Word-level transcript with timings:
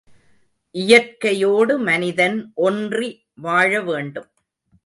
இயற்கையோடு 0.75 1.77
மனிதன் 1.79 2.51
ஒன்றி 2.53 3.25
வாழவேண்டும். 3.35 4.29